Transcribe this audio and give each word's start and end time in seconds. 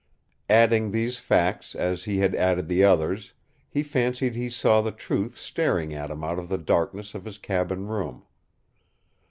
Adding 0.49 0.89
these 0.89 1.19
facts 1.19 1.75
as 1.75 2.05
he 2.05 2.17
had 2.17 2.33
added 2.33 2.67
the 2.67 2.83
others, 2.83 3.33
he 3.69 3.83
fancied 3.83 4.33
he 4.33 4.49
saw 4.49 4.81
the 4.81 4.91
truth 4.91 5.35
staring 5.35 5.93
at 5.93 6.09
him 6.09 6.23
out 6.23 6.39
of 6.39 6.49
the 6.49 6.57
darkness 6.57 7.13
of 7.13 7.23
his 7.23 7.37
cabin 7.37 7.85
room. 7.85 8.23